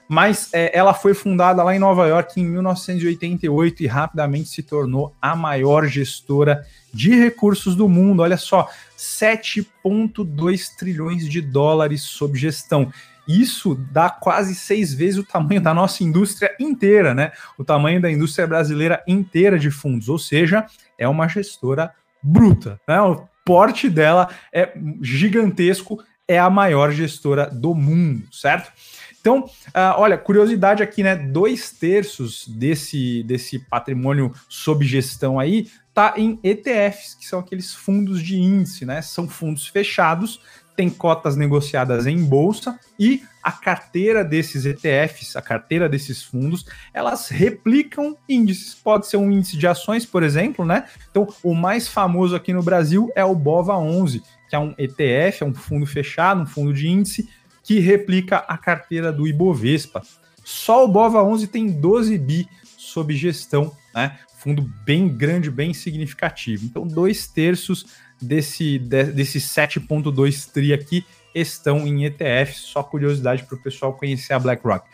[0.07, 5.15] mas é, ela foi fundada lá em Nova York em 1988 e rapidamente se tornou
[5.21, 8.21] a maior gestora de recursos do mundo.
[8.21, 12.91] Olha só, 7,2 trilhões de dólares sob gestão.
[13.39, 17.31] Isso dá quase seis vezes o tamanho da nossa indústria inteira, né?
[17.57, 20.65] O tamanho da indústria brasileira inteira de fundos, ou seja,
[20.97, 21.91] é uma gestora
[22.21, 22.99] bruta, né?
[23.01, 28.71] O porte dela é gigantesco, é a maior gestora do mundo, certo?
[29.19, 31.15] Então, uh, olha, curiosidade aqui, né?
[31.15, 38.23] Dois terços desse, desse patrimônio sob gestão aí tá em ETFs, que são aqueles fundos
[38.23, 39.01] de índice, né?
[39.01, 40.41] São fundos fechados
[40.75, 47.29] tem cotas negociadas em bolsa e a carteira desses ETFs, a carteira desses fundos, elas
[47.29, 48.75] replicam índices.
[48.75, 50.85] Pode ser um índice de ações, por exemplo, né?
[51.09, 55.43] Então, o mais famoso aqui no Brasil é o BOVA 11, que é um ETF,
[55.43, 57.27] é um fundo fechado, um fundo de índice
[57.63, 60.01] que replica a carteira do Ibovespa.
[60.43, 64.19] Só o BOVA 11 tem 12 bi sob gestão, né?
[64.37, 66.65] Fundo bem grande, bem significativo.
[66.65, 67.85] Então, dois terços
[68.21, 74.33] desse, de, desse 7.2 TRI aqui estão em ETF, só curiosidade para o pessoal conhecer
[74.33, 74.87] a BlackRock.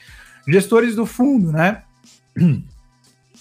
[0.48, 1.84] Gestores do fundo, né?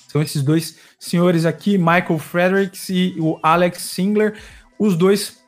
[0.08, 4.34] São esses dois senhores aqui, Michael Fredericks e o Alex Singler.
[4.78, 5.38] Os dois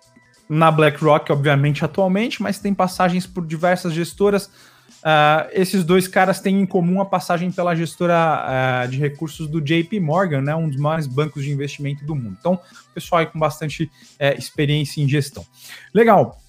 [0.48, 4.50] na BlackRock, obviamente, atualmente, mas tem passagens por diversas gestoras.
[4.98, 9.60] Uh, esses dois caras têm em comum a passagem pela gestora uh, de recursos do
[9.60, 12.36] JP Morgan, né, um dos maiores bancos de investimento do mundo.
[12.38, 12.60] Então,
[12.92, 15.46] pessoal aí com bastante uh, experiência em gestão.
[15.94, 16.40] Legal.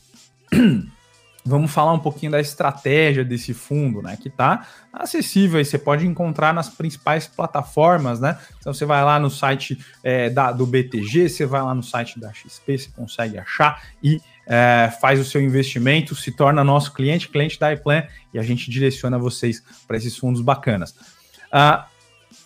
[1.46, 4.18] Vamos falar um pouquinho da estratégia desse fundo, né?
[4.22, 8.38] Que está acessível e você pode encontrar nas principais plataformas, né?
[8.60, 12.20] Então você vai lá no site é, da, do BTG, você vai lá no site
[12.20, 17.30] da XP, você consegue achar e é, faz o seu investimento, se torna nosso cliente,
[17.30, 20.96] cliente da iPlan, e a gente direciona vocês para esses fundos bacanas.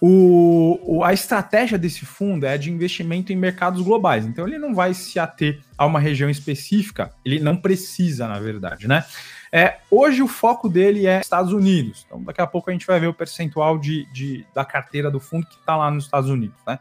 [0.01, 4.25] O, o, a estratégia desse fundo é de investimento em mercados globais.
[4.25, 8.85] Então, ele não vai se ater a uma região específica, ele não precisa, na verdade,
[8.85, 9.05] né?
[9.49, 12.03] É, hoje o foco dele é Estados Unidos.
[12.05, 15.21] Então, daqui a pouco a gente vai ver o percentual de, de da carteira do
[15.21, 16.79] fundo que está lá nos Estados Unidos, né?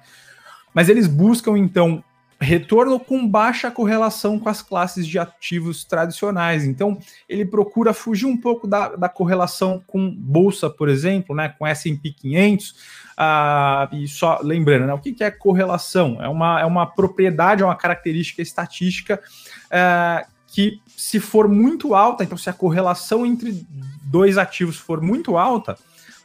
[0.75, 2.03] Mas eles buscam, então,
[2.43, 6.65] retorno com baixa correlação com as classes de ativos tradicionais.
[6.65, 11.67] Então, ele procura fugir um pouco da, da correlação com bolsa, por exemplo, né, com
[11.67, 12.75] S&P 500.
[13.17, 16.19] Ah, e só lembrando, né, o que, que é correlação?
[16.21, 19.21] É uma, é uma propriedade, é uma característica estatística
[19.71, 23.67] é, que, se for muito alta, então se a correlação entre
[24.03, 25.79] dois ativos for muito alta,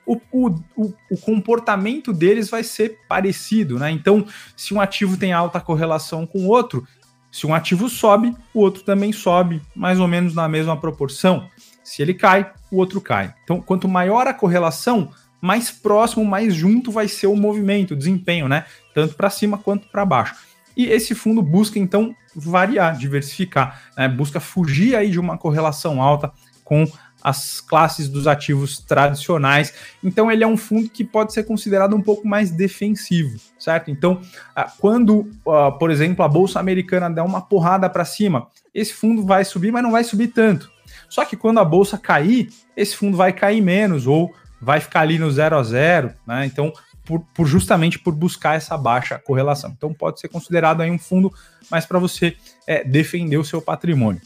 [0.07, 3.91] o, o, o, comportamento deles vai ser parecido, né?
[3.91, 6.87] Então, se um ativo tem alta correlação com o outro,
[7.29, 11.49] se um ativo sobe, o outro também sobe, mais ou menos na mesma proporção.
[11.83, 13.33] Se ele cai, o outro cai.
[13.43, 18.47] Então, quanto maior a correlação, mais próximo, mais junto vai ser o movimento, o desempenho,
[18.47, 18.65] né?
[18.93, 20.35] Tanto para cima quanto para baixo.
[20.75, 24.07] E esse fundo busca então variar, diversificar, né?
[24.07, 26.31] busca fugir aí de uma correlação alta
[26.63, 26.85] com
[27.23, 29.73] as classes dos ativos tradicionais.
[30.03, 33.91] Então, ele é um fundo que pode ser considerado um pouco mais defensivo, certo?
[33.91, 34.21] Então,
[34.55, 39.25] ah, quando, ah, por exemplo, a bolsa americana der uma porrada para cima, esse fundo
[39.25, 40.71] vai subir, mas não vai subir tanto.
[41.09, 45.19] Só que quando a bolsa cair, esse fundo vai cair menos ou vai ficar ali
[45.19, 46.45] no zero a zero, né?
[46.45, 46.71] Então,
[47.05, 49.73] por, por, justamente por buscar essa baixa correlação.
[49.75, 51.33] Então, pode ser considerado aí um fundo
[51.71, 54.21] mais para você é, defender o seu patrimônio.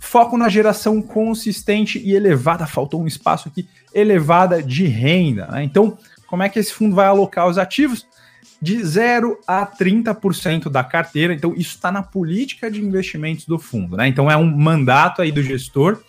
[0.00, 5.46] Foco na geração consistente e elevada, faltou um espaço aqui, elevada de renda.
[5.46, 5.64] Né?
[5.64, 8.06] Então, como é que esse fundo vai alocar os ativos?
[8.60, 11.34] De 0 a 30% da carteira.
[11.34, 13.96] Então, isso está na política de investimentos do fundo.
[13.96, 14.08] Né?
[14.08, 16.02] Então, é um mandato aí do gestor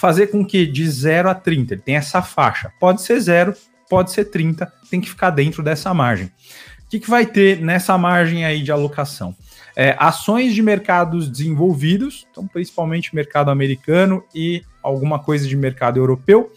[0.00, 2.72] fazer com que de 0 a 30, ele tem essa faixa.
[2.80, 3.54] Pode ser 0,
[3.86, 6.26] pode ser 30, tem que ficar dentro dessa margem.
[6.26, 9.36] O que, que vai ter nessa margem aí de alocação?
[9.76, 16.52] É, ações de mercados desenvolvidos, então principalmente mercado americano e alguma coisa de mercado europeu,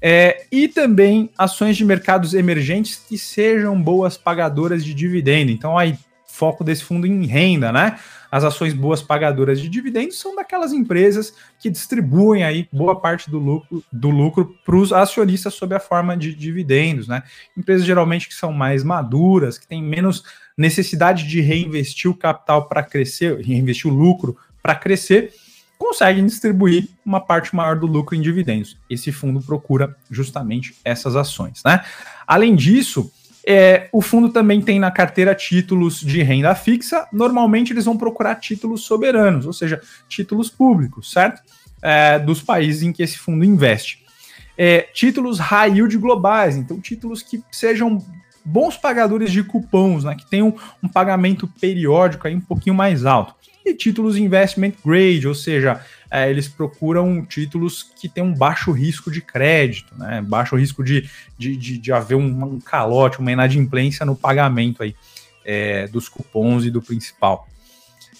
[0.00, 5.52] é, e também ações de mercados emergentes que sejam boas pagadoras de dividendo.
[5.52, 7.98] Então, aí, foco desse fundo em renda, né?
[8.28, 13.38] As ações boas pagadoras de dividendos são daquelas empresas que distribuem aí boa parte do
[13.38, 17.22] lucro do lucro para os acionistas sob a forma de dividendos, né?
[17.54, 20.24] Empresas geralmente que são mais maduras, que têm menos
[20.56, 25.32] necessidade de reinvestir o capital para crescer, reinvestir o lucro para crescer,
[25.78, 28.78] conseguem distribuir uma parte maior do lucro em dividendos.
[28.88, 31.60] Esse fundo procura justamente essas ações.
[31.64, 31.82] Né?
[32.26, 33.10] Além disso,
[33.44, 37.08] é, o fundo também tem na carteira títulos de renda fixa.
[37.12, 41.42] Normalmente eles vão procurar títulos soberanos, ou seja, títulos públicos, certo?
[41.82, 44.04] É, dos países em que esse fundo investe.
[44.56, 47.98] É, títulos high yield globais, então títulos que sejam
[48.44, 53.34] bons pagadores de cupons, né, que tenham um pagamento periódico aí um pouquinho mais alto.
[53.64, 59.10] E títulos investment grade, ou seja, é, eles procuram títulos que têm um baixo risco
[59.10, 64.04] de crédito, né, baixo risco de, de, de, de haver um, um, calote, uma inadimplência
[64.04, 64.94] no pagamento aí,
[65.44, 67.46] é, dos cupons e do principal.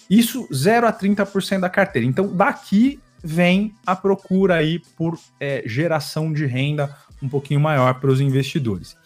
[0.08, 2.06] Isso 0 a 30% da carteira.
[2.06, 8.10] Então, daqui vem a procura aí por é, geração de renda um pouquinho maior para
[8.10, 8.96] os investidores.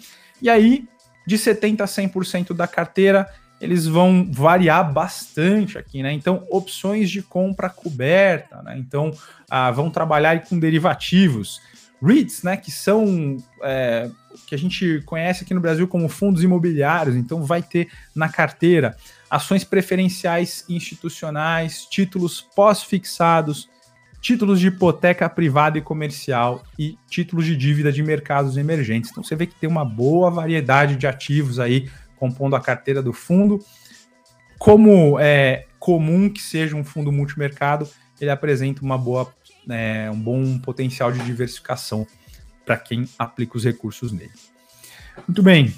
[0.40, 0.88] E aí,
[1.26, 3.28] de 70% a 100% da carteira,
[3.60, 6.12] eles vão variar bastante aqui, né?
[6.12, 8.76] Então, opções de compra coberta, né?
[8.78, 9.12] Então,
[9.50, 11.60] ah, vão trabalhar com derivativos.
[12.02, 12.56] REITs, né?
[12.56, 14.10] Que são é,
[14.46, 18.96] que a gente conhece aqui no Brasil como fundos imobiliários, então vai ter na carteira
[19.30, 23.68] ações preferenciais institucionais, títulos pós-fixados,
[24.20, 29.10] títulos de hipoteca privada e comercial e títulos de dívida de mercados emergentes.
[29.10, 33.12] Então você vê que tem uma boa variedade de ativos aí compondo a carteira do
[33.12, 33.64] fundo.
[34.58, 37.88] Como é comum que seja um fundo multimercado,
[38.20, 39.32] ele apresenta uma boa,
[39.68, 42.06] é, um bom potencial de diversificação
[42.64, 44.32] para quem aplica os recursos nele.
[45.28, 45.72] Muito bem,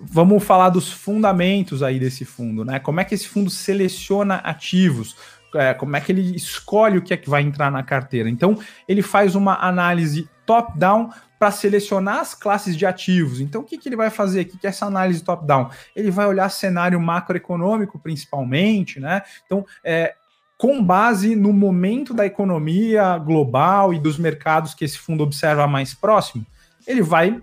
[0.00, 2.80] vamos falar dos fundamentos aí desse fundo, né?
[2.80, 5.16] Como é que esse fundo seleciona ativos?
[5.54, 8.28] É, como é que ele escolhe o que é que vai entrar na carteira.
[8.28, 13.40] Então, ele faz uma análise top-down para selecionar as classes de ativos.
[13.40, 14.56] Então, o que, que ele vai fazer aqui?
[14.56, 15.70] Que é essa análise top-down?
[15.94, 19.22] Ele vai olhar cenário macroeconômico, principalmente, né?
[19.44, 20.14] Então, é,
[20.56, 25.92] com base no momento da economia global e dos mercados que esse fundo observa mais
[25.92, 26.46] próximo,
[26.86, 27.42] ele vai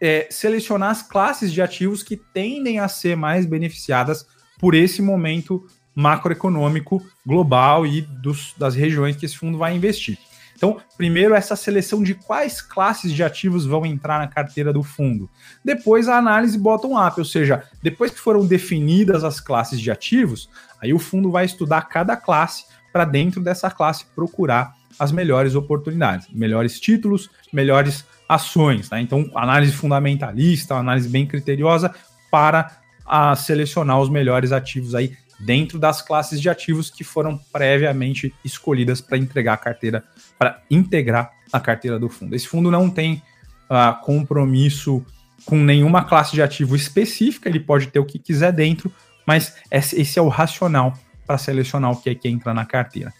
[0.00, 4.26] é, selecionar as classes de ativos que tendem a ser mais beneficiadas
[4.58, 10.18] por esse momento macroeconômico global e dos, das regiões que esse fundo vai investir.
[10.56, 15.28] Então, primeiro, essa seleção de quais classes de ativos vão entrar na carteira do fundo.
[15.64, 20.48] Depois, a análise bottom-up, ou seja, depois que foram definidas as classes de ativos,
[20.80, 26.28] aí o fundo vai estudar cada classe para dentro dessa classe procurar as melhores oportunidades,
[26.32, 28.88] melhores títulos, melhores ações.
[28.88, 29.00] Tá?
[29.00, 31.92] Então, análise fundamentalista, análise bem criteriosa
[32.30, 38.34] para a selecionar os melhores ativos aí dentro das classes de ativos que foram previamente
[38.44, 40.04] escolhidas para entregar a carteira,
[40.38, 42.34] para integrar a carteira do fundo.
[42.34, 43.22] Esse fundo não tem
[43.70, 45.04] uh, compromisso
[45.44, 48.90] com nenhuma classe de ativo específica, ele pode ter o que quiser dentro,
[49.26, 50.94] mas esse é o racional
[51.26, 53.12] para selecionar o que é que entra na carteira.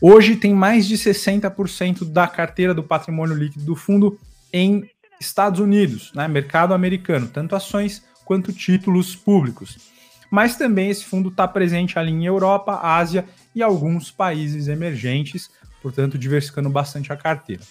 [0.00, 4.18] Hoje tem mais de 60% da carteira do patrimônio líquido do fundo
[4.52, 4.88] em
[5.18, 9.95] Estados Unidos, né, mercado americano, tanto ações quanto títulos públicos
[10.30, 13.24] mas também esse fundo está presente ali em Europa, Ásia
[13.54, 15.50] e alguns países emergentes,
[15.82, 17.62] portanto, diversificando bastante a carteira.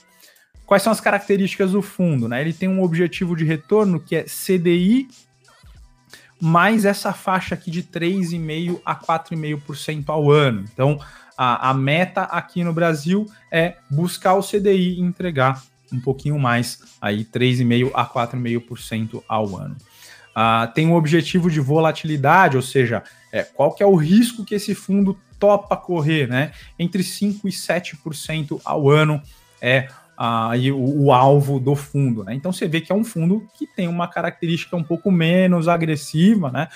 [0.65, 2.27] Quais são as características do fundo?
[2.27, 2.41] Né?
[2.41, 5.07] Ele tem um objetivo de retorno que é CDI
[6.41, 10.65] mais essa faixa aqui de 3,5% a 4,5% ao ano.
[10.73, 10.99] Então,
[11.37, 15.61] a, a, meta aqui no Brasil é buscar o CDI e entregar
[15.93, 19.75] um pouquinho mais, aí 3,5% a 4,5% ao ano
[20.35, 24.55] uh, tem um objetivo de volatilidade, ou seja, é, qual que é o risco que
[24.55, 26.51] esse fundo topa correr, né?
[26.77, 29.21] Entre 5% e 7% ao ano
[29.61, 32.33] é uh, o, o, alvo do fundo, né?
[32.33, 36.51] Então você vê que é um fundo que tem uma característica um pouco menos agressiva,
[36.51, 36.67] né?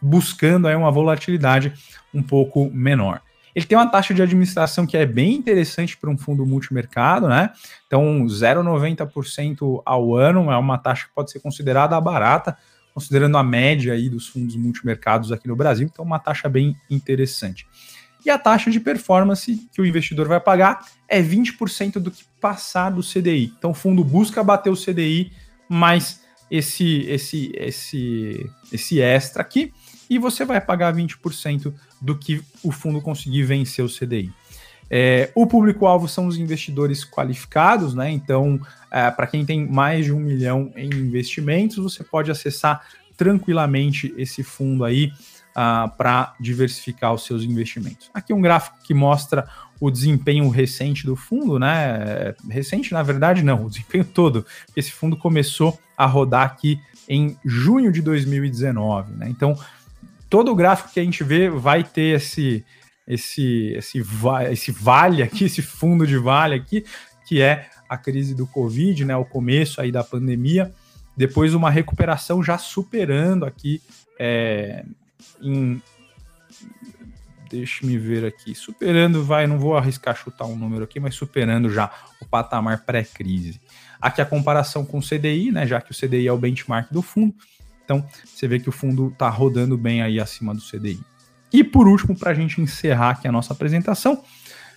[0.00, 1.72] Buscando aí uma volatilidade
[2.14, 3.20] um pouco menor.
[3.58, 7.50] Ele tem uma taxa de administração que é bem interessante para um fundo multimercado, né?
[7.88, 12.56] Então, 0,90% ao ano é uma taxa que pode ser considerada barata,
[12.94, 17.66] considerando a média aí dos fundos multimercados aqui no Brasil, então uma taxa bem interessante.
[18.24, 22.90] E a taxa de performance que o investidor vai pagar é 20% do que passar
[22.90, 23.52] do CDI.
[23.58, 25.32] Então o fundo busca bater o CDI,
[25.68, 29.72] mais esse esse esse esse extra aqui
[30.08, 34.32] e você vai pagar 20% do que o fundo conseguir vencer o CDI.
[34.90, 38.10] É, o público-alvo são os investidores qualificados, né?
[38.10, 38.58] Então,
[38.90, 42.82] é, para quem tem mais de um milhão em investimentos, você pode acessar
[43.16, 45.12] tranquilamente esse fundo aí
[45.58, 48.08] uh, para diversificar os seus investimentos.
[48.14, 49.48] Aqui um gráfico que mostra
[49.80, 52.34] o desempenho recente do fundo, né?
[52.48, 54.46] Recente, na verdade, não, o desempenho todo.
[54.76, 59.28] Esse fundo começou a rodar aqui em junho de 2019, né?
[59.28, 59.58] Então,
[60.28, 62.64] todo o gráfico que a gente vê vai ter esse
[63.06, 64.02] esse esse,
[64.50, 66.84] esse vale aqui, esse fundo de vale aqui,
[67.26, 70.74] que é a crise do Covid, né, o começo aí da pandemia,
[71.16, 73.80] depois uma recuperação já superando aqui
[74.18, 74.84] é,
[75.40, 75.80] em
[77.50, 81.90] deixe-me ver aqui, superando, vai, não vou arriscar chutar um número aqui, mas superando já
[82.20, 83.58] o patamar pré-crise.
[83.98, 87.00] Aqui a comparação com o CDI, né, já que o CDI é o benchmark do
[87.00, 87.34] fundo,
[87.88, 91.00] então, você vê que o fundo está rodando bem aí acima do CDI.
[91.50, 94.22] E por último, para a gente encerrar aqui a nossa apresentação,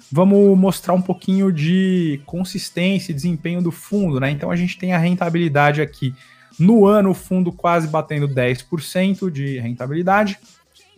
[0.10, 4.32] vamos mostrar um pouquinho de consistência e desempenho do fundo, né?
[4.32, 6.16] Então a gente tem a rentabilidade aqui.
[6.58, 10.40] No ano, o fundo quase batendo 10% de rentabilidade.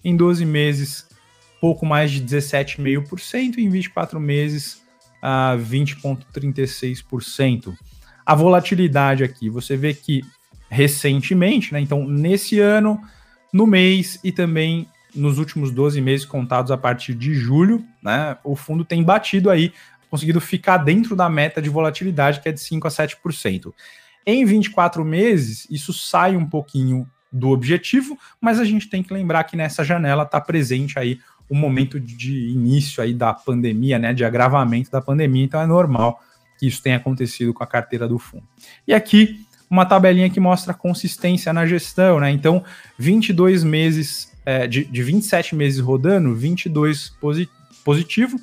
[0.06, 1.08] Em 12 meses,
[1.60, 3.58] pouco mais de 17,5%.
[3.58, 4.84] Em 24 meses,
[5.24, 7.76] uh, 20,36%.
[8.24, 10.22] A volatilidade aqui, você vê que
[10.74, 11.80] recentemente, né?
[11.80, 13.00] Então, nesse ano,
[13.54, 18.36] no mês e também nos últimos 12 meses contados a partir de julho, né?
[18.44, 19.72] O fundo tem batido aí,
[20.10, 23.74] conseguido ficar dentro da meta de volatilidade, que é de 5 a 7%.
[24.26, 29.44] Em 24 meses, isso sai um pouquinho do objetivo, mas a gente tem que lembrar
[29.44, 31.20] que nessa janela está presente aí
[31.50, 36.22] o momento de início aí da pandemia, né, de agravamento da pandemia, então é normal
[36.58, 38.48] que isso tenha acontecido com a carteira do fundo.
[38.88, 42.30] E aqui uma tabelinha que mostra consistência na gestão, né?
[42.30, 42.64] Então,
[43.00, 47.50] 22 meses, é, de, de 27 meses rodando, 22 posi
[47.84, 48.40] positivo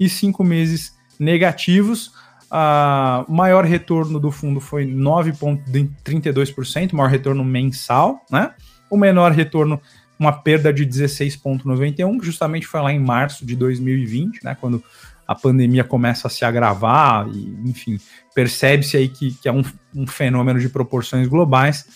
[0.00, 2.10] e 5 meses negativos.
[3.28, 8.52] O maior retorno do fundo foi 9,32%, maior retorno mensal, né?
[8.90, 9.80] O menor retorno
[10.18, 14.82] uma perda de 16,91, que justamente foi lá em março de 2020, né, quando
[15.32, 17.98] a pandemia começa a se agravar, e, enfim,
[18.34, 19.64] percebe-se aí que, que é um,
[19.94, 21.86] um fenômeno de proporções globais.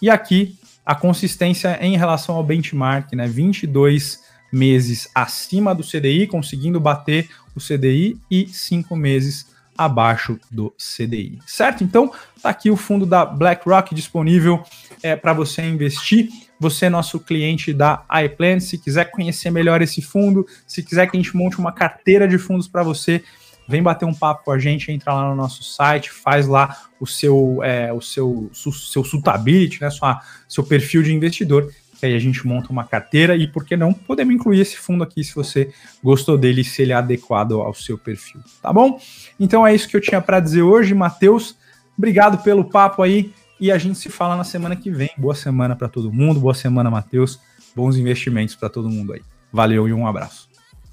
[0.00, 4.20] E aqui a consistência em relação ao benchmark, né, 22
[4.52, 9.46] meses acima do CDI, conseguindo bater o CDI, e 5 meses
[9.76, 11.82] abaixo do CDI, certo?
[11.82, 12.12] Então,
[12.42, 14.62] tá aqui o fundo da BlackRock disponível
[15.02, 16.28] é, para você investir.
[16.58, 18.60] Você é nosso cliente da iPlan.
[18.60, 22.38] Se quiser conhecer melhor esse fundo, se quiser que a gente monte uma carteira de
[22.38, 23.22] fundos para você,
[23.68, 27.06] vem bater um papo com a gente, entra lá no nosso site, faz lá o
[27.06, 32.18] seu, é, o seu, seu suitability, né, sua, seu perfil de investidor que aí a
[32.18, 35.72] gente monta uma carteira e, por que não, podemos incluir esse fundo aqui se você
[36.02, 39.00] gostou dele, se ele é adequado ao seu perfil, tá bom?
[39.40, 41.56] Então é isso que eu tinha para dizer hoje, Matheus.
[41.96, 45.10] Obrigado pelo papo aí e a gente se fala na semana que vem.
[45.16, 47.40] Boa semana para todo mundo, boa semana, Matheus.
[47.74, 49.22] Bons investimentos para todo mundo aí.
[49.52, 50.48] Valeu e um abraço.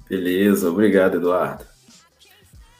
[0.08, 1.64] Beleza, obrigado, Eduardo.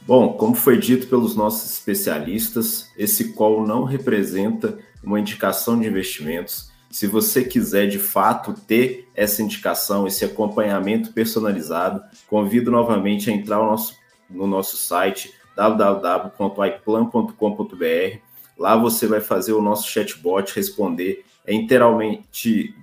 [0.07, 6.75] Bom, como foi dito pelos nossos especialistas, esse call não representa uma indicação de investimentos
[6.95, 13.59] se você quiser de fato ter essa indicação, esse acompanhamento personalizado, convido novamente a entrar
[13.59, 13.97] no nosso,
[14.31, 18.19] no nosso site www.iplan.com.br.
[18.59, 22.75] Lá você vai fazer o nosso chatbot responder, é inteiramente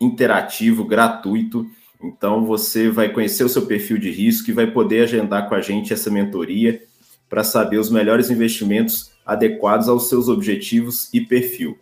[0.00, 1.66] interativo, gratuito.
[2.02, 5.60] Então você vai conhecer o seu perfil de risco e vai poder agendar com a
[5.60, 6.82] gente essa mentoria
[7.28, 11.76] para saber os melhores investimentos adequados aos seus objetivos e perfil.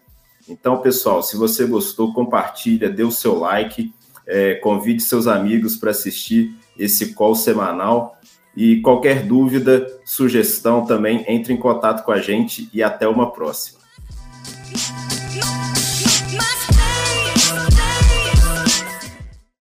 [0.49, 3.93] Então, pessoal, se você gostou, compartilha, dê o seu like,
[4.27, 8.19] é, convide seus amigos para assistir esse call semanal.
[8.57, 13.79] E qualquer dúvida, sugestão também, entre em contato com a gente e até uma próxima.